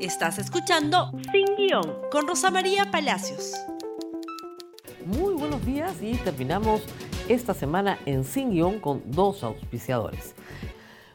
Estás 0.00 0.38
escuchando 0.38 1.12
Sin 1.30 1.56
Guión 1.56 2.00
con 2.10 2.26
Rosa 2.26 2.50
María 2.50 2.90
Palacios. 2.90 3.54
Muy 5.06 5.34
buenos 5.34 5.64
días 5.64 6.02
y 6.02 6.16
terminamos 6.16 6.82
esta 7.28 7.54
semana 7.54 7.98
en 8.04 8.24
Sin 8.24 8.50
Guión 8.50 8.80
con 8.80 9.02
dos 9.12 9.44
auspiciadores. 9.44 10.34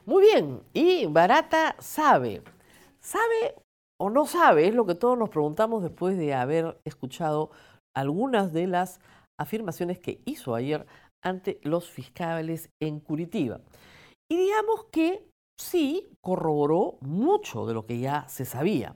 Muy 0.05 0.23
bien, 0.23 0.61
y 0.73 1.05
Barata 1.07 1.75
sabe. 1.79 2.41
¿Sabe 3.01 3.55
o 3.99 4.09
no 4.09 4.25
sabe? 4.25 4.67
Es 4.67 4.73
lo 4.73 4.85
que 4.85 4.95
todos 4.95 5.17
nos 5.17 5.29
preguntamos 5.29 5.83
después 5.83 6.17
de 6.17 6.33
haber 6.33 6.79
escuchado 6.85 7.51
algunas 7.93 8.53
de 8.53 8.67
las 8.67 9.01
afirmaciones 9.37 9.99
que 9.99 10.21
hizo 10.25 10.55
ayer 10.55 10.87
ante 11.21 11.59
los 11.63 11.89
fiscales 11.89 12.69
en 12.81 13.01
Curitiba. 13.01 13.59
Y 14.31 14.37
digamos 14.37 14.85
que 14.91 15.28
sí 15.59 16.09
corroboró 16.21 16.97
mucho 17.01 17.65
de 17.65 17.73
lo 17.73 17.85
que 17.85 17.99
ya 17.99 18.27
se 18.27 18.45
sabía. 18.45 18.95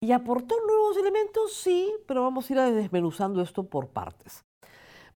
¿Y 0.00 0.12
aportó 0.12 0.54
nuevos 0.66 0.96
elementos? 0.98 1.54
Sí, 1.54 1.90
pero 2.06 2.22
vamos 2.22 2.50
a 2.50 2.52
ir 2.52 2.74
desmenuzando 2.74 3.40
esto 3.40 3.66
por 3.66 3.88
partes. 3.88 4.44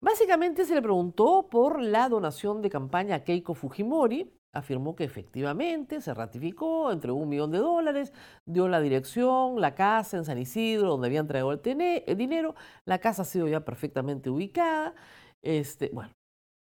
Básicamente 0.01 0.65
se 0.65 0.75
le 0.75 0.83
preguntó 0.83 1.49
por 1.51 1.83
la 1.83 2.09
donación 2.09 2.63
de 2.63 2.71
campaña 2.71 3.17
a 3.17 3.25
Keiko 3.25 3.55
Fujimori. 3.55 4.33
Afirmó 4.55 4.97
que 4.97 5.05
efectivamente 5.05 6.01
se 6.01 6.15
ratificó, 6.15 6.91
entregó 6.91 7.19
un 7.19 7.29
millón 7.29 7.51
de 7.51 7.59
dólares, 7.59 8.15
dio 8.47 8.67
la 8.67 8.81
dirección, 8.81 9.61
la 9.61 9.75
casa 9.75 10.17
en 10.17 10.25
San 10.25 10.39
Isidro, 10.39 10.89
donde 10.89 11.09
habían 11.09 11.25
entregado 11.25 11.53
el, 11.53 12.17
dinero. 12.17 12.55
La 12.87 12.99
casa 12.99 13.23
ha 13.23 13.25
sido 13.27 13.47
ya 13.47 13.61
perfectamente 13.61 14.31
ubicada. 14.31 14.95
Este, 15.43 15.91
bueno, 15.93 16.11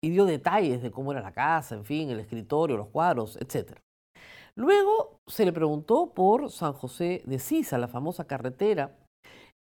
y 0.04 0.10
dio 0.10 0.26
detalles 0.26 0.82
de 0.82 0.92
cómo 0.92 1.12
era 1.12 1.22
la 1.22 1.34
casa, 1.34 1.76
en 1.76 1.86
fin, 1.86 2.10
el 2.10 2.20
escritorio, 2.20 2.78
los 2.78 2.90
cuadros, 2.90 3.38
etc. 3.38 3.78
Luego 4.56 5.20
se 5.28 5.46
le 5.46 5.54
preguntó 5.54 6.14
por 6.14 6.50
San 6.50 6.74
José 6.74 7.22
de 7.26 7.40
Sisa, 7.40 7.78
la 7.78 7.88
famosa 7.88 8.26
carretera 8.26 8.98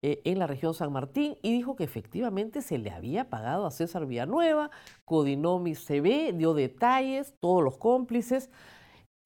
eh, 0.03 0.21
en 0.25 0.37
la 0.39 0.47
región 0.47 0.73
San 0.73 0.93
Martín, 0.93 1.37
y 1.41 1.51
dijo 1.51 1.75
que 1.75 1.83
efectivamente 1.83 2.61
se 2.61 2.77
le 2.77 2.91
había 2.91 3.29
pagado 3.29 3.65
a 3.65 3.71
César 3.71 4.05
Villanueva, 4.05 4.69
Codinomi 5.05 5.73
CB, 5.73 6.33
dio 6.37 6.53
detalles, 6.53 7.33
todos 7.41 7.63
los 7.63 7.77
cómplices, 7.77 8.51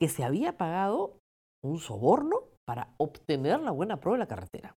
que 0.02 0.08
se 0.08 0.24
había 0.24 0.58
pagado 0.58 1.18
un 1.64 1.80
soborno 1.80 2.46
para 2.66 2.94
obtener 2.98 3.60
la 3.60 3.72
buena 3.72 4.00
prueba 4.00 4.16
de 4.16 4.24
la 4.24 4.28
carretera. 4.28 4.76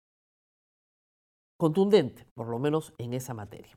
Contundente, 1.61 2.27
por 2.35 2.49
lo 2.49 2.59
menos 2.59 2.93
en 2.99 3.13
esa 3.13 3.35
materia. 3.35 3.77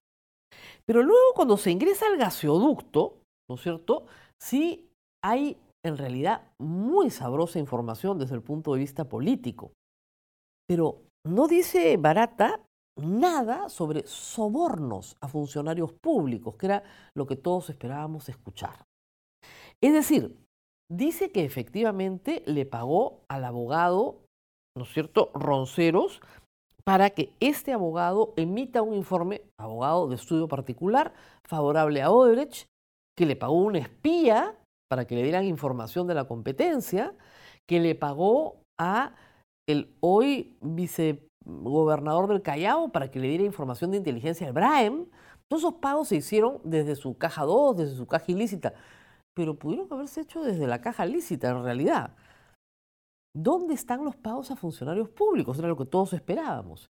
Pero 0.85 1.01
luego 1.03 1.33
cuando 1.35 1.57
se 1.57 1.71
ingresa 1.71 2.07
al 2.07 2.17
gaseoducto, 2.17 3.17
¿no 3.49 3.55
es 3.55 3.61
cierto? 3.61 4.05
Sí 4.41 4.89
hay 5.23 5.57
en 5.83 5.97
realidad 5.97 6.51
muy 6.59 7.09
sabrosa 7.09 7.59
información 7.59 8.17
desde 8.17 8.35
el 8.35 8.41
punto 8.41 8.73
de 8.73 8.79
vista 8.79 9.05
político. 9.07 9.71
Pero 10.67 11.01
no 11.25 11.47
dice 11.47 11.97
Barata 11.97 12.61
nada 12.97 13.69
sobre 13.69 14.05
sobornos 14.07 15.17
a 15.19 15.27
funcionarios 15.27 15.91
públicos, 15.93 16.55
que 16.55 16.65
era 16.67 16.83
lo 17.15 17.25
que 17.25 17.35
todos 17.35 17.69
esperábamos 17.69 18.29
escuchar. 18.29 18.85
Es 19.81 19.93
decir, 19.93 20.37
dice 20.89 21.31
que 21.31 21.43
efectivamente 21.43 22.43
le 22.45 22.65
pagó 22.65 23.21
al 23.27 23.43
abogado, 23.43 24.21
¿no 24.77 24.83
es 24.83 24.93
cierto?, 24.93 25.31
Ronceros, 25.33 26.21
para 26.85 27.09
que 27.09 27.33
este 27.39 27.73
abogado 27.73 28.33
emita 28.37 28.81
un 28.83 28.93
informe, 28.93 29.41
abogado 29.59 30.07
de 30.07 30.15
estudio 30.15 30.47
particular, 30.47 31.13
favorable 31.47 32.01
a 32.01 32.11
Odebrecht, 32.11 32.67
que 33.17 33.25
le 33.25 33.35
pagó 33.35 33.55
un 33.55 33.75
espía 33.75 34.55
para 34.89 35.05
que 35.05 35.15
le 35.15 35.23
dieran 35.23 35.45
información 35.45 36.05
de 36.05 36.13
la 36.13 36.25
competencia, 36.25 37.13
que 37.67 37.79
le 37.79 37.95
pagó 37.95 38.61
a 38.79 39.15
el 39.67 39.95
hoy 39.99 40.57
vicegobernador 40.61 42.27
del 42.27 42.43
Callao 42.43 42.89
para 42.91 43.09
que 43.09 43.19
le 43.19 43.29
diera 43.29 43.43
información 43.43 43.89
de 43.89 43.97
inteligencia 43.97 44.45
al 44.45 44.53
Braem. 44.53 45.07
Todos 45.49 45.63
esos 45.63 45.75
pagos 45.75 46.09
se 46.09 46.17
hicieron 46.17 46.59
desde 46.63 46.95
su 46.95 47.17
caja 47.17 47.43
2, 47.45 47.77
desde 47.77 47.95
su 47.95 48.05
caja 48.05 48.25
ilícita, 48.27 48.73
pero 49.35 49.57
pudieron 49.57 49.87
haberse 49.91 50.21
hecho 50.21 50.43
desde 50.43 50.67
la 50.67 50.81
caja 50.81 51.05
lícita 51.05 51.49
en 51.49 51.63
realidad. 51.63 52.15
¿Dónde 53.35 53.73
están 53.73 54.05
los 54.05 54.15
pagos 54.15 54.49
a 54.49 54.55
funcionarios 54.55 55.09
públicos? 55.09 55.59
Era 55.59 55.67
lo 55.67 55.75
que 55.75 55.85
todos 55.85 56.13
esperábamos. 56.13 56.89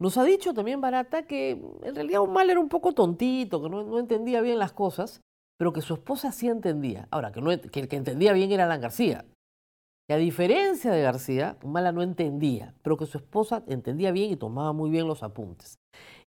Nos 0.00 0.16
ha 0.16 0.24
dicho 0.24 0.54
también 0.54 0.80
Barata 0.80 1.26
que 1.26 1.50
en 1.82 1.94
realidad 1.94 2.22
mal 2.24 2.48
era 2.48 2.58
un 2.58 2.70
poco 2.70 2.94
tontito, 2.94 3.62
que 3.62 3.68
no, 3.68 3.98
entendía 3.98 4.40
bien 4.40 4.58
las 4.58 4.72
cosas, 4.72 5.20
pero 5.58 5.74
que 5.74 5.82
su 5.82 5.92
esposa 5.92 6.32
sí 6.32 6.48
entendía. 6.48 7.06
Ahora, 7.10 7.32
que, 7.32 7.40
el 7.40 7.88
que 7.88 7.96
entendía 7.96 8.32
bien 8.32 8.50
era 8.50 8.64
Alan 8.64 8.80
García. 8.80 9.26
Que 10.08 10.14
a 10.14 10.16
diferencia 10.16 10.90
de 10.90 11.02
García, 11.02 11.58
Mala 11.62 11.92
no 11.92 12.00
entendía, 12.00 12.74
pero 12.80 12.96
que 12.96 13.04
su 13.04 13.18
esposa 13.18 13.62
entendía 13.66 14.10
bien 14.10 14.30
y 14.30 14.36
tomaba 14.36 14.72
muy 14.72 14.88
bien 14.88 15.06
los 15.06 15.22
apuntes. 15.22 15.78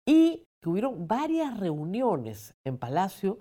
Y 0.04 0.46
que 0.60 0.68
hubieron 0.68 1.06
varias 1.06 1.60
reuniones 1.60 2.54
en 2.66 2.76
Palacio 2.76 3.38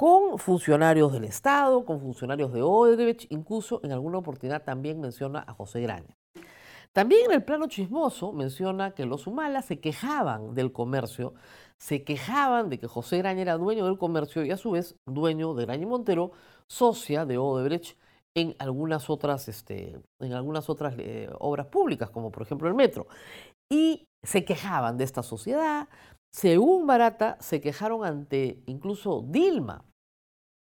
con 0.00 0.38
funcionarios 0.38 1.12
del 1.12 1.24
Estado, 1.24 1.84
con 1.84 2.00
funcionarios 2.00 2.54
de 2.54 2.62
Odebrecht, 2.62 3.30
incluso 3.30 3.82
en 3.84 3.92
alguna 3.92 4.16
oportunidad 4.16 4.64
también 4.64 4.98
menciona 4.98 5.44
a 5.46 5.52
José 5.52 5.82
Graña. 5.82 6.16
También 6.94 7.26
en 7.26 7.32
el 7.32 7.44
plano 7.44 7.66
chismoso 7.66 8.32
menciona 8.32 8.92
que 8.92 9.04
los 9.04 9.26
Humala 9.26 9.60
se 9.60 9.78
quejaban 9.78 10.54
del 10.54 10.72
comercio, 10.72 11.34
se 11.76 12.02
quejaban 12.02 12.70
de 12.70 12.78
que 12.78 12.86
José 12.86 13.18
Graña 13.18 13.42
era 13.42 13.58
dueño 13.58 13.84
del 13.84 13.98
comercio 13.98 14.42
y 14.42 14.50
a 14.50 14.56
su 14.56 14.70
vez 14.70 14.96
dueño 15.04 15.52
de 15.52 15.66
Graña 15.66 15.82
y 15.82 15.86
Montero, 15.86 16.30
socia 16.66 17.26
de 17.26 17.36
Odebrecht 17.36 17.98
en 18.34 18.56
algunas 18.58 19.10
otras, 19.10 19.48
este, 19.48 20.00
en 20.18 20.32
algunas 20.32 20.70
otras 20.70 20.94
eh, 20.96 21.28
obras 21.40 21.66
públicas, 21.66 22.08
como 22.08 22.32
por 22.32 22.44
ejemplo 22.44 22.68
el 22.68 22.74
metro. 22.74 23.06
Y 23.70 24.06
se 24.22 24.46
quejaban 24.46 24.96
de 24.96 25.04
esta 25.04 25.22
sociedad. 25.22 25.90
Según 26.32 26.86
Barata, 26.86 27.36
se 27.40 27.60
quejaron 27.60 28.06
ante 28.06 28.62
incluso 28.66 29.22
Dilma, 29.26 29.84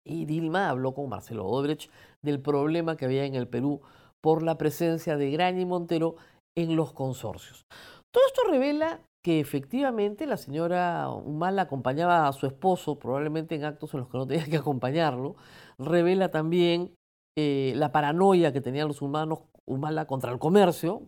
y 0.08 0.24
Dilma 0.24 0.70
habló 0.70 0.94
con 0.94 1.08
Marcelo 1.08 1.46
Odebrecht 1.46 1.90
del 2.22 2.40
problema 2.40 2.96
que 2.96 3.04
había 3.04 3.24
en 3.24 3.34
el 3.34 3.48
Perú 3.48 3.82
por 4.20 4.42
la 4.42 4.58
presencia 4.58 5.16
de 5.16 5.30
Graña 5.30 5.60
y 5.60 5.66
Montero 5.66 6.16
en 6.56 6.74
los 6.74 6.92
consorcios. 6.92 7.66
Todo 8.10 8.24
esto 8.26 8.50
revela 8.50 9.00
que 9.22 9.40
efectivamente 9.40 10.26
la 10.26 10.36
señora 10.36 11.10
Humala 11.10 11.62
acompañaba 11.62 12.26
a 12.26 12.32
su 12.32 12.46
esposo, 12.46 12.98
probablemente 12.98 13.54
en 13.54 13.64
actos 13.64 13.92
en 13.94 14.00
los 14.00 14.08
que 14.08 14.18
no 14.18 14.26
tenía 14.26 14.46
que 14.46 14.56
acompañarlo, 14.56 15.36
revela 15.78 16.30
también 16.30 16.94
eh, 17.36 17.72
la 17.76 17.92
paranoia 17.92 18.52
que 18.52 18.60
tenían 18.60 18.88
los 18.88 19.02
humanos 19.02 19.40
Humala 19.66 20.06
contra 20.06 20.32
el 20.32 20.38
comercio, 20.38 21.02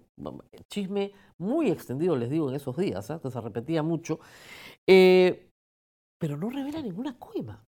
chisme 0.68 1.12
muy 1.38 1.70
extendido, 1.70 2.14
les 2.14 2.28
digo, 2.28 2.50
en 2.50 2.56
esos 2.56 2.76
días, 2.76 3.08
¿eh? 3.08 3.18
que 3.22 3.30
se 3.30 3.40
repetía 3.40 3.82
mucho, 3.82 4.20
eh, 4.86 5.50
pero 6.18 6.36
no 6.36 6.50
revela 6.50 6.82
ninguna 6.82 7.18
coima. 7.18 7.64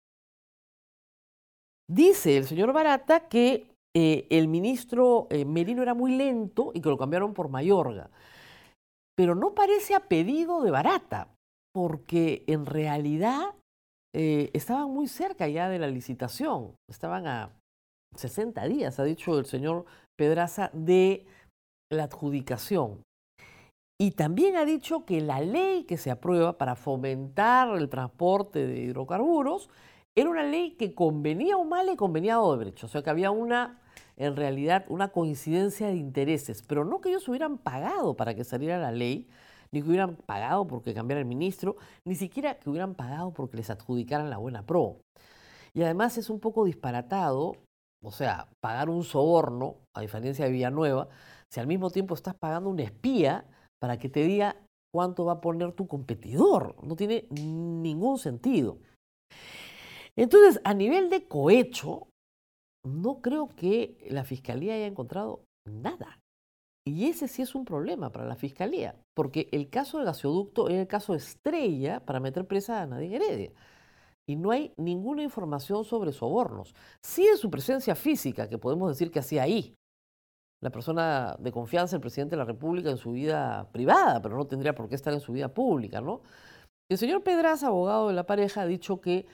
Dice 1.91 2.37
el 2.37 2.45
señor 2.45 2.73
Barata 2.73 3.29
que 3.29 3.67
eh, 3.97 4.27
el 4.31 4.49
ministro 4.49 5.27
eh, 5.31 5.45
Merino 5.45 5.83
era 5.83 5.95
muy 5.95 6.15
lento 6.15 6.71
y 6.75 6.81
que 6.81 6.91
lo 6.91 6.99
cambiaron 6.99 7.33
por 7.33 7.49
Mayorga. 7.49 8.11
Pero 9.17 9.35
no 9.35 9.55
parece 9.55 9.95
a 9.95 10.01
pedido 10.01 10.63
de 10.63 10.71
Barata, 10.71 11.29
porque 11.75 12.45
en 12.47 12.67
realidad 12.67 13.55
eh, 14.15 14.51
estaban 14.53 14.91
muy 14.91 15.09
cerca 15.09 15.49
ya 15.49 15.69
de 15.69 15.79
la 15.79 15.89
licitación. 15.89 16.77
Estaban 16.89 17.27
a 17.27 17.51
60 18.15 18.65
días, 18.69 18.99
ha 19.01 19.05
dicho 19.05 19.39
el 19.39 19.47
señor 19.47 19.87
Pedraza, 20.17 20.71
de 20.73 21.27
la 21.91 22.05
adjudicación. 22.05 23.03
Y 24.01 24.13
también 24.13 24.57
ha 24.57 24.65
dicho 24.65 25.05
que 25.05 25.21
la 25.21 25.41
ley 25.41 25.85
que 25.85 25.97
se 25.97 26.11
aprueba 26.11 26.57
para 26.57 26.77
fomentar 26.77 27.77
el 27.77 27.89
transporte 27.89 28.67
de 28.67 28.79
hidrocarburos 28.81 29.71
era 30.21 30.31
una 30.31 30.43
ley 30.43 30.73
que 30.73 30.95
convenía 30.95 31.55
a 31.55 31.59
Humala 31.59 31.93
y 31.93 31.97
convenía 31.97 32.35
a 32.35 32.41
Odebrecht. 32.41 32.85
O 32.85 32.89
sea 32.89 33.03
que 33.03 33.11
había 33.11 33.31
una, 33.31 33.81
en 34.17 34.37
realidad, 34.37 34.85
una 34.89 35.09
coincidencia 35.09 35.89
de 35.89 35.97
intereses. 35.97 36.63
Pero 36.63 36.85
no 36.85 37.01
que 37.01 37.11
ellos 37.11 37.29
hubieran 37.29 37.59
pagado 37.59 38.17
para 38.17 38.35
que 38.35 38.45
saliera 38.45 38.79
la 38.79 38.93
ley, 38.93 39.29
ni 39.71 39.83
que 39.83 39.89
hubieran 39.89 40.17
pagado 40.17 40.67
porque 40.67 40.95
cambiara 40.95 41.21
el 41.21 41.27
ministro, 41.27 41.77
ni 42.05 42.15
siquiera 42.15 42.59
que 42.59 42.71
hubieran 42.71 42.95
pagado 42.95 43.33
porque 43.33 43.59
les 43.59 43.71
adjudicaran 43.71 44.31
la 44.31 44.39
buena 44.39 44.65
pro. 44.65 44.99
Y 45.75 45.83
además 45.83 46.17
es 46.19 46.31
un 46.31 46.41
poco 46.41 46.65
disparatado, 46.65 47.57
o 48.03 48.11
sea, 48.11 48.49
pagar 48.61 48.89
un 48.89 49.05
soborno, 49.05 49.77
a 49.95 50.01
diferencia 50.01 50.45
de 50.45 50.53
Villanueva, 50.53 51.09
si 51.53 51.61
al 51.61 51.67
mismo 51.67 51.91
tiempo 51.91 52.15
estás 52.15 52.35
pagando 52.35 52.71
un 52.71 52.81
espía 52.81 53.45
para 53.81 53.99
que 53.99 54.09
te 54.09 54.23
diga 54.23 54.57
cuánto 54.93 55.25
va 55.25 55.35
a 55.35 55.41
poner 55.41 55.73
tu 55.73 55.87
competidor. 55.87 56.75
No 56.83 56.97
tiene 56.97 57.27
ningún 57.31 58.19
sentido. 58.19 58.79
Entonces, 60.19 60.61
a 60.65 60.75
nivel 60.75 61.11
de 61.11 61.29
cohecho, 61.29 62.09
no 62.85 63.21
creo 63.21 63.49
que 63.55 63.97
la 64.11 64.25
Fiscalía 64.25 64.75
haya 64.75 64.87
encontrado 64.87 65.45
nada. 65.65 66.19
Y 66.85 67.07
ese 67.07 67.29
sí 67.29 67.43
es 67.43 67.55
un 67.55 67.65
problema 67.65 68.11
para 68.11 68.27
la 68.27 68.35
Fiscalía, 68.35 68.97
porque 69.15 69.49
el 69.53 69.71
caso 69.71 69.99
del 69.99 70.07
gasoducto 70.07 70.69
es 70.69 70.77
el 70.77 70.89
caso 70.89 71.15
estrella 71.15 72.01
para 72.01 72.19
meter 72.19 72.47
presa 72.47 72.83
a 72.83 72.87
Nadine 72.87 73.17
Heredia. 73.17 73.53
Y 74.27 74.37
no 74.37 74.51
hay 74.51 74.73
ninguna 74.77 75.23
información 75.23 75.85
sobre 75.85 76.13
sobornos. 76.13 76.75
Sí 77.03 77.27
de 77.27 77.37
su 77.37 77.51
presencia 77.51 77.95
física, 77.95 78.49
que 78.49 78.59
podemos 78.59 78.89
decir 78.89 79.11
que 79.11 79.21
hacía 79.21 79.43
ahí. 79.45 79.75
la 80.61 80.71
persona 80.71 81.37
de 81.39 81.53
confianza 81.53 81.97
del 81.97 82.01
presidente 82.01 82.33
de 82.35 82.39
la 82.39 82.45
República 82.45 82.91
en 82.91 82.97
su 82.97 83.13
vida 83.13 83.69
privada, 83.73 84.21
pero 84.21 84.37
no 84.37 84.47
tendría 84.47 84.75
por 84.75 84.89
qué 84.89 84.97
estar 84.97 85.13
en 85.13 85.21
su 85.21 85.33
vida 85.33 85.49
pública, 85.55 86.01
¿no? 86.01 86.23
El 86.91 86.99
señor 86.99 87.23
Pedraza, 87.23 87.69
abogado 87.69 88.09
de 88.09 88.15
la 88.15 88.27
pareja, 88.27 88.63
ha 88.63 88.67
dicho 88.67 89.01
que 89.01 89.27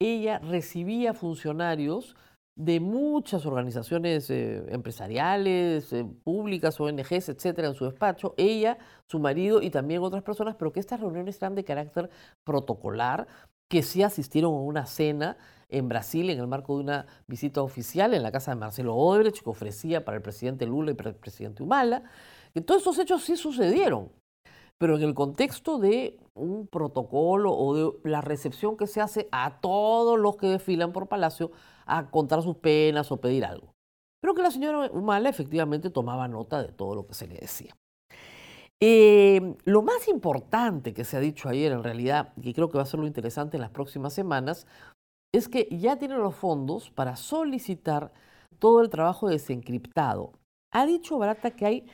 ella 0.00 0.38
recibía 0.38 1.14
funcionarios 1.14 2.16
de 2.56 2.80
muchas 2.80 3.46
organizaciones 3.46 4.28
eh, 4.30 4.64
empresariales, 4.68 5.92
eh, 5.92 6.04
públicas, 6.24 6.80
ONGs, 6.80 7.28
etcétera, 7.28 7.68
en 7.68 7.74
su 7.74 7.84
despacho, 7.84 8.34
ella, 8.36 8.78
su 9.06 9.18
marido 9.18 9.62
y 9.62 9.70
también 9.70 10.02
otras 10.02 10.22
personas, 10.22 10.56
pero 10.56 10.72
que 10.72 10.80
estas 10.80 11.00
reuniones 11.00 11.36
eran 11.36 11.54
de 11.54 11.64
carácter 11.64 12.10
protocolar, 12.44 13.28
que 13.68 13.82
sí 13.82 14.02
asistieron 14.02 14.52
a 14.52 14.58
una 14.58 14.86
cena 14.86 15.36
en 15.68 15.88
Brasil 15.88 16.28
en 16.28 16.40
el 16.40 16.48
marco 16.48 16.76
de 16.76 16.82
una 16.82 17.06
visita 17.28 17.62
oficial 17.62 18.12
en 18.14 18.22
la 18.22 18.32
casa 18.32 18.50
de 18.50 18.56
Marcelo 18.56 18.96
Odebrecht 18.96 19.42
que 19.42 19.50
ofrecía 19.50 20.04
para 20.04 20.16
el 20.16 20.22
presidente 20.22 20.66
Lula 20.66 20.90
y 20.90 20.94
para 20.94 21.10
el 21.10 21.16
presidente 21.16 21.62
Humala. 21.62 22.02
Que 22.52 22.60
todos 22.60 22.80
estos 22.80 22.98
hechos 22.98 23.22
sí 23.22 23.36
sucedieron, 23.36 24.10
pero 24.80 24.96
en 24.96 25.02
el 25.02 25.14
contexto 25.14 25.78
de 25.78 26.18
un 26.32 26.66
protocolo 26.66 27.52
o 27.52 27.74
de 27.74 28.10
la 28.10 28.22
recepción 28.22 28.78
que 28.78 28.86
se 28.86 29.02
hace 29.02 29.28
a 29.30 29.60
todos 29.60 30.18
los 30.18 30.36
que 30.38 30.46
desfilan 30.46 30.92
por 30.92 31.06
Palacio 31.06 31.50
a 31.84 32.10
contar 32.10 32.42
sus 32.42 32.56
penas 32.56 33.12
o 33.12 33.20
pedir 33.20 33.44
algo. 33.44 33.74
Pero 34.22 34.34
que 34.34 34.42
la 34.42 34.50
señora 34.50 34.90
Humala 34.90 35.28
efectivamente 35.28 35.90
tomaba 35.90 36.28
nota 36.28 36.62
de 36.62 36.72
todo 36.72 36.94
lo 36.94 37.06
que 37.06 37.12
se 37.12 37.26
le 37.26 37.34
decía. 37.34 37.76
Eh, 38.82 39.54
lo 39.64 39.82
más 39.82 40.08
importante 40.08 40.94
que 40.94 41.04
se 41.04 41.18
ha 41.18 41.20
dicho 41.20 41.50
ayer 41.50 41.72
en 41.72 41.84
realidad, 41.84 42.32
y 42.40 42.54
creo 42.54 42.70
que 42.70 42.78
va 42.78 42.84
a 42.84 42.86
ser 42.86 43.00
lo 43.00 43.06
interesante 43.06 43.58
en 43.58 43.60
las 43.60 43.70
próximas 43.70 44.14
semanas, 44.14 44.66
es 45.34 45.48
que 45.50 45.68
ya 45.70 45.98
tienen 45.98 46.20
los 46.20 46.34
fondos 46.34 46.90
para 46.90 47.16
solicitar 47.16 48.14
todo 48.58 48.80
el 48.80 48.88
trabajo 48.88 49.28
desencriptado. 49.28 50.32
Ha 50.72 50.86
dicho 50.86 51.18
Barata 51.18 51.50
que 51.50 51.66
hay 51.66 51.86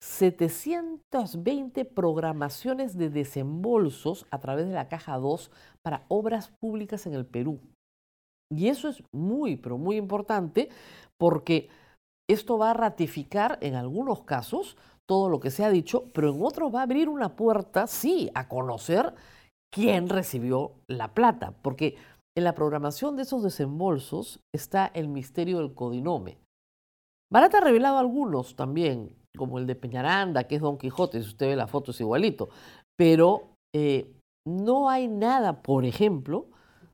720 0.00 1.84
programaciones 1.84 2.96
de 2.96 3.10
desembolsos 3.10 4.26
a 4.30 4.40
través 4.40 4.66
de 4.68 4.74
la 4.74 4.88
Caja 4.88 5.16
2 5.16 5.50
para 5.82 6.04
obras 6.08 6.50
públicas 6.60 7.06
en 7.06 7.14
el 7.14 7.26
Perú. 7.26 7.60
Y 8.50 8.68
eso 8.68 8.88
es 8.88 9.02
muy, 9.12 9.56
pero 9.56 9.78
muy 9.78 9.96
importante 9.96 10.68
porque 11.18 11.68
esto 12.28 12.58
va 12.58 12.70
a 12.70 12.74
ratificar 12.74 13.58
en 13.60 13.74
algunos 13.74 14.22
casos 14.22 14.76
todo 15.08 15.28
lo 15.28 15.40
que 15.40 15.50
se 15.50 15.64
ha 15.64 15.70
dicho, 15.70 16.10
pero 16.12 16.30
en 16.30 16.44
otros 16.44 16.74
va 16.74 16.80
a 16.80 16.84
abrir 16.84 17.08
una 17.08 17.36
puerta, 17.36 17.86
sí, 17.86 18.30
a 18.34 18.48
conocer 18.48 19.14
quién 19.72 20.08
recibió 20.08 20.72
la 20.88 21.14
plata, 21.14 21.54
porque 21.62 21.96
en 22.36 22.44
la 22.44 22.54
programación 22.54 23.16
de 23.16 23.22
esos 23.22 23.42
desembolsos 23.42 24.40
está 24.54 24.86
el 24.86 25.08
misterio 25.08 25.58
del 25.58 25.74
codinome. 25.74 26.38
Barata 27.32 27.58
ha 27.58 27.62
revelado 27.62 27.98
algunos 27.98 28.56
también, 28.56 29.16
como 29.36 29.58
el 29.58 29.66
de 29.66 29.74
Peñaranda, 29.76 30.44
que 30.44 30.56
es 30.56 30.60
Don 30.62 30.78
Quijote, 30.78 31.22
si 31.22 31.28
usted 31.28 31.48
ve 31.48 31.56
la 31.56 31.66
foto 31.66 31.90
es 31.90 32.00
igualito, 32.00 32.48
pero 32.96 33.56
eh, 33.74 34.12
no 34.46 34.88
hay 34.88 35.08
nada, 35.08 35.62
por 35.62 35.84
ejemplo, 35.84 36.46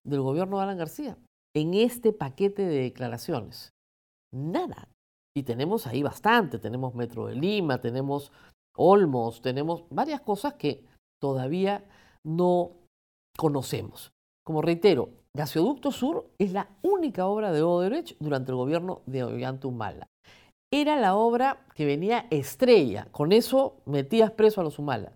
del 0.04 0.20
gobierno 0.20 0.56
de 0.56 0.62
Alan 0.64 0.78
García 0.78 1.16
en 1.54 1.74
este 1.74 2.12
paquete 2.12 2.62
de 2.62 2.82
declaraciones. 2.82 3.72
Nada. 4.32 4.88
Y 5.36 5.44
tenemos 5.44 5.86
ahí 5.86 6.02
bastante, 6.02 6.58
tenemos 6.58 6.94
Metro 6.94 7.26
de 7.26 7.34
Lima, 7.34 7.80
tenemos 7.80 8.32
Olmos, 8.76 9.42
tenemos 9.42 9.84
varias 9.90 10.20
cosas 10.20 10.54
que 10.54 10.84
todavía 11.20 11.84
no 12.24 12.72
conocemos. 13.36 14.12
Como 14.44 14.62
reitero, 14.62 15.10
Gasoducto 15.34 15.92
Sur 15.92 16.30
es 16.38 16.52
la 16.52 16.68
única 16.82 17.26
obra 17.26 17.52
de 17.52 17.62
Odebrecht 17.62 18.16
durante 18.18 18.50
el 18.50 18.56
gobierno 18.56 19.02
de 19.06 19.24
Ollanta 19.24 19.68
Humala. 19.68 20.06
Era 20.74 20.96
la 20.96 21.16
obra 21.16 21.58
que 21.74 21.84
venía 21.84 22.26
estrella, 22.30 23.06
con 23.12 23.32
eso 23.32 23.82
metías 23.84 24.30
preso 24.30 24.62
a 24.62 24.64
los 24.64 24.78
Humala. 24.78 25.12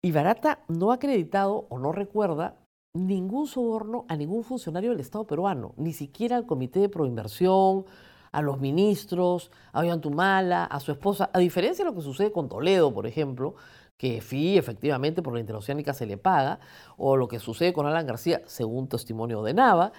Y 0.00 0.12
Barata 0.12 0.60
no 0.68 0.92
ha 0.92 0.94
acreditado 0.94 1.66
o 1.68 1.80
no 1.80 1.90
recuerda 1.90 2.54
ningún 2.94 3.48
soborno 3.48 4.04
a 4.08 4.14
ningún 4.14 4.44
funcionario 4.44 4.90
del 4.90 5.00
Estado 5.00 5.26
peruano, 5.26 5.74
ni 5.76 5.92
siquiera 5.92 6.36
al 6.36 6.46
Comité 6.46 6.78
de 6.78 6.88
Proinversión, 6.88 7.86
a 8.30 8.40
los 8.40 8.60
ministros, 8.60 9.50
a 9.72 9.80
Ollanta 9.80 10.06
Humala, 10.06 10.64
a 10.66 10.78
su 10.78 10.92
esposa, 10.92 11.28
a 11.32 11.40
diferencia 11.40 11.84
de 11.84 11.90
lo 11.90 11.96
que 11.96 12.02
sucede 12.02 12.30
con 12.30 12.48
Toledo, 12.48 12.94
por 12.94 13.08
ejemplo, 13.08 13.56
que 13.96 14.20
FI 14.20 14.58
efectivamente 14.58 15.22
por 15.22 15.34
la 15.34 15.40
interoceánica 15.40 15.92
se 15.92 16.06
le 16.06 16.18
paga, 16.18 16.60
o 16.96 17.16
lo 17.16 17.26
que 17.26 17.40
sucede 17.40 17.72
con 17.72 17.86
Alan 17.86 18.06
García, 18.06 18.42
según 18.46 18.88
testimonio 18.88 19.42
de 19.42 19.54
Nava. 19.54 19.90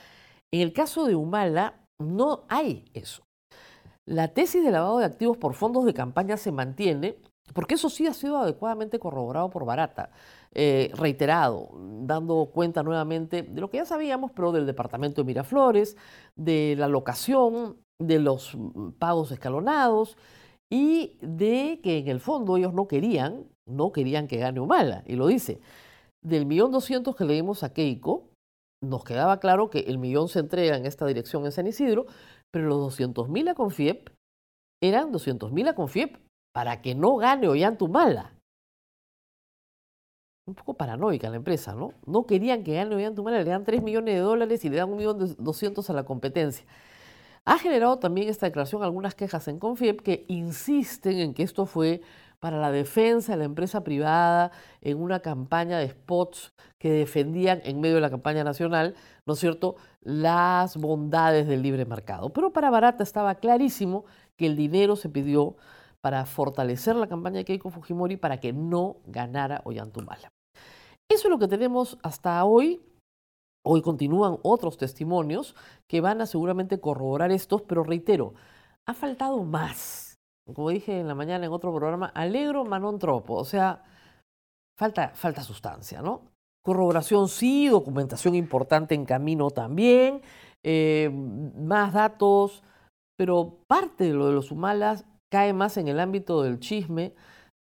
En 0.53 0.61
el 0.61 0.71
caso 0.71 1.05
de 1.05 1.15
Humala, 1.15 1.81
no 1.99 2.45
hay 2.47 2.85
eso. 2.93 3.23
La 4.09 4.29
tesis 4.29 4.63
de 4.63 4.71
lavado 4.71 4.97
de 4.97 5.05
activos 5.05 5.37
por 5.37 5.53
fondos 5.53 5.85
de 5.85 5.93
campaña 5.93 6.35
se 6.35 6.51
mantiene, 6.51 7.15
porque 7.53 7.75
eso 7.75 7.91
sí 7.91 8.07
ha 8.07 8.13
sido 8.15 8.37
adecuadamente 8.37 8.97
corroborado 8.97 9.51
por 9.51 9.65
Barata, 9.65 10.09
eh, 10.51 10.89
reiterado, 10.95 11.69
dando 12.01 12.47
cuenta 12.51 12.81
nuevamente 12.81 13.43
de 13.43 13.61
lo 13.61 13.69
que 13.69 13.77
ya 13.77 13.85
sabíamos, 13.85 14.31
pero 14.31 14.51
del 14.51 14.65
departamento 14.65 15.21
de 15.21 15.27
Miraflores, 15.27 15.95
de 16.35 16.73
la 16.75 16.87
locación, 16.87 17.77
de 18.01 18.17
los 18.17 18.57
pagos 18.97 19.31
escalonados 19.31 20.17
y 20.71 21.19
de 21.21 21.79
que 21.83 21.99
en 21.99 22.07
el 22.07 22.19
fondo 22.19 22.57
ellos 22.57 22.73
no 22.73 22.87
querían 22.87 23.45
no 23.67 23.91
querían 23.91 24.27
que 24.27 24.37
gane 24.37 24.59
Humala, 24.59 25.03
y 25.05 25.15
lo 25.15 25.27
dice. 25.27 25.61
Del 26.23 26.47
millón 26.47 26.71
doscientos 26.71 27.15
que 27.15 27.25
le 27.25 27.35
dimos 27.35 27.61
a 27.61 27.71
Keiko, 27.71 28.29
nos 28.81 29.03
quedaba 29.03 29.39
claro 29.39 29.69
que 29.69 29.81
el 29.81 29.97
millón 29.97 30.29
se 30.29 30.39
entrega 30.39 30.77
en 30.77 30.85
esta 30.85 31.05
dirección 31.05 31.45
en 31.45 31.51
San 31.51 31.67
Isidro, 31.67 32.05
pero 32.51 32.67
los 32.67 32.79
doscientos 32.79 33.29
mil 33.29 33.47
a 33.47 33.53
Confiep 33.55 34.09
eran 34.81 35.11
doscientos 35.11 35.51
mil 35.51 35.67
a 35.67 35.75
Confiep 35.75 36.17
para 36.53 36.81
que 36.81 36.95
no 36.95 37.15
gane 37.17 37.47
Humala. 37.79 38.33
Un 40.47 40.55
poco 40.55 40.73
paranoica 40.73 41.29
la 41.29 41.35
empresa, 41.35 41.75
¿no? 41.75 41.89
No 42.07 42.23
querían 42.27 42.63
que 42.63 42.73
gane 42.73 43.09
Humala, 43.09 43.43
le 43.43 43.49
dan 43.49 43.63
3 43.63 43.83
millones 43.83 44.15
de 44.15 44.21
dólares 44.21 44.65
y 44.65 44.69
le 44.69 44.77
dan 44.77 44.89
un 44.89 44.97
millón 44.97 45.35
doscientos 45.37 45.89
a 45.89 45.93
la 45.93 46.03
competencia. 46.03 46.65
Ha 47.45 47.57
generado 47.57 47.97
también 47.99 48.29
esta 48.29 48.47
declaración 48.47 48.83
algunas 48.83 49.15
quejas 49.15 49.47
en 49.47 49.59
Confiep 49.59 50.01
que 50.01 50.25
insisten 50.27 51.19
en 51.19 51.33
que 51.33 51.43
esto 51.43 51.65
fue 51.65 52.01
para 52.39 52.57
la 52.57 52.71
defensa 52.71 53.33
de 53.33 53.39
la 53.39 53.43
empresa 53.43 53.83
privada 53.83 54.51
en 54.81 55.01
una 55.01 55.19
campaña 55.19 55.77
de 55.79 55.89
spots 55.89 56.53
que 56.77 56.91
defendían 56.91 57.61
en 57.65 57.81
medio 57.81 57.95
de 57.95 58.01
la 58.01 58.09
campaña 58.09 58.43
nacional, 58.43 58.95
¿no 59.25 59.33
es 59.33 59.39
cierto?, 59.39 59.75
las 60.01 60.77
bondades 60.77 61.47
del 61.47 61.61
libre 61.61 61.85
mercado. 61.85 62.31
Pero 62.31 62.53
para 62.53 62.69
Barata 62.69 63.03
estaba 63.03 63.35
clarísimo 63.35 64.05
que 64.37 64.45
el 64.45 64.55
dinero 64.55 64.95
se 64.95 65.09
pidió 65.09 65.57
para 66.01 66.25
fortalecer 66.25 66.95
la 66.95 67.07
campaña 67.07 67.37
de 67.37 67.45
Keiko 67.45 67.69
Fujimori 67.69 68.15
para 68.15 68.39
que 68.39 68.53
no 68.53 68.97
ganara 69.05 69.61
Ollantumala. 69.65 70.31
Eso 71.09 71.27
es 71.27 71.29
lo 71.29 71.39
que 71.39 71.47
tenemos 71.47 71.97
hasta 72.03 72.43
hoy. 72.45 72.81
Hoy 73.65 73.81
continúan 73.81 74.37
otros 74.41 74.77
testimonios 74.77 75.55
que 75.87 75.99
van 75.99 76.21
a 76.21 76.25
seguramente 76.25 76.79
corroborar 76.79 77.31
estos, 77.31 77.61
pero 77.63 77.83
reitero, 77.83 78.33
ha 78.87 78.93
faltado 78.93 79.43
más 79.43 80.08
como 80.53 80.69
dije 80.69 80.99
en 80.99 81.07
la 81.07 81.15
mañana 81.15 81.45
en 81.45 81.51
otro 81.51 81.73
programa, 81.73 82.07
alegro 82.07 82.65
manon 82.65 82.99
tropo, 82.99 83.35
o 83.35 83.45
sea, 83.45 83.83
falta, 84.77 85.09
falta 85.09 85.43
sustancia, 85.43 86.01
¿no? 86.01 86.21
Corroboración 86.63 87.27
sí, 87.29 87.67
documentación 87.67 88.35
importante 88.35 88.95
en 88.95 89.05
camino 89.05 89.49
también, 89.49 90.21
eh, 90.63 91.09
más 91.11 91.93
datos, 91.93 92.63
pero 93.17 93.57
parte 93.67 94.05
de 94.05 94.13
lo 94.13 94.27
de 94.27 94.33
los 94.33 94.51
humalas 94.51 95.05
cae 95.31 95.53
más 95.53 95.77
en 95.77 95.87
el 95.87 95.99
ámbito 95.99 96.41
del 96.41 96.59
chisme 96.59 97.13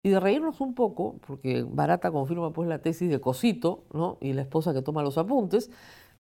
y 0.05 0.09
de 0.09 0.19
reírnos 0.19 0.59
un 0.61 0.75
poco, 0.75 1.17
porque 1.25 1.63
Barata 1.63 2.11
confirma 2.11 2.51
pues 2.51 2.67
la 2.67 2.81
tesis 2.81 3.09
de 3.09 3.21
Cosito, 3.21 3.85
¿no? 3.93 4.17
Y 4.19 4.33
la 4.33 4.41
esposa 4.41 4.73
que 4.73 4.81
toma 4.81 5.01
los 5.01 5.17
apuntes, 5.17 5.71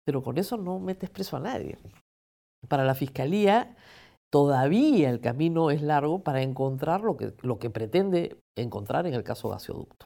pero 0.05 0.23
con 0.23 0.37
eso 0.37 0.55
no 0.57 0.79
metes 0.79 1.09
preso 1.09 1.35
a 1.35 1.41
nadie. 1.41 1.77
Para 2.69 2.85
la 2.85 2.95
fiscalía 2.95 3.75
todavía 4.37 5.09
el 5.09 5.19
camino 5.19 5.71
es 5.71 5.81
largo 5.81 6.19
para 6.19 6.43
encontrar 6.43 7.01
lo 7.01 7.17
que, 7.17 7.33
lo 7.41 7.57
que 7.57 7.71
pretende 7.71 8.37
encontrar 8.55 9.07
en 9.07 9.15
el 9.15 9.23
caso 9.23 9.49
gasoducto. 9.49 10.05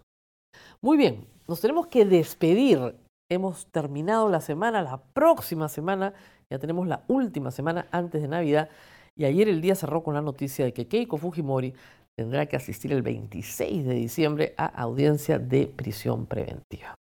Muy 0.82 0.96
bien, 0.96 1.28
nos 1.50 1.60
tenemos 1.60 1.88
que 1.88 2.06
despedir. 2.06 2.96
Hemos 3.30 3.66
terminado 3.68 4.30
la 4.30 4.40
semana, 4.40 4.82
la 4.84 5.02
próxima 5.02 5.68
semana, 5.68 6.14
ya 6.50 6.60
tenemos 6.60 6.88
la 6.88 7.04
última 7.10 7.52
semana 7.52 7.88
antes 7.92 8.22
de 8.22 8.30
Navidad, 8.30 8.70
y 9.18 9.26
ayer 9.26 9.50
el 9.50 9.60
día 9.60 9.76
cerró 9.76 10.02
con 10.02 10.14
la 10.14 10.22
noticia 10.22 10.64
de 10.64 10.72
que 10.72 10.88
Keiko 10.88 11.18
Fujimori 11.18 11.74
tendrá 12.18 12.46
que 12.46 12.56
asistir 12.56 12.94
el 12.94 13.02
26 13.02 13.86
de 13.86 13.94
diciembre 13.96 14.54
a 14.56 14.66
audiencia 14.66 15.40
de 15.40 15.68
prisión 15.68 16.26
preventiva. 16.26 16.96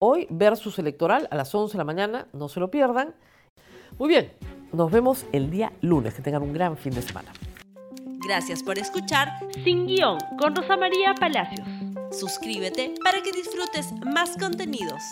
Hoy 0.00 0.26
versus 0.30 0.78
electoral 0.78 1.28
a 1.30 1.36
las 1.36 1.54
11 1.54 1.72
de 1.72 1.78
la 1.78 1.84
mañana, 1.84 2.28
no 2.32 2.48
se 2.48 2.58
lo 2.58 2.70
pierdan. 2.70 3.14
Muy 3.98 4.08
bien, 4.08 4.32
nos 4.72 4.90
vemos 4.90 5.24
el 5.32 5.50
día 5.50 5.72
lunes. 5.80 6.14
Que 6.14 6.22
tengan 6.22 6.42
un 6.42 6.52
gran 6.52 6.76
fin 6.76 6.94
de 6.94 7.02
semana. 7.02 7.32
Gracias 8.26 8.62
por 8.62 8.78
escuchar 8.78 9.28
Sin 9.64 9.86
Guión 9.86 10.18
con 10.38 10.54
Rosa 10.54 10.76
María 10.76 11.14
Palacios. 11.14 11.66
Suscríbete 12.10 12.94
para 13.02 13.22
que 13.22 13.32
disfrutes 13.32 13.92
más 14.04 14.36
contenidos. 14.36 15.02